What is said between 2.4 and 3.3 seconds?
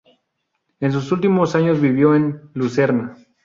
Lucerna.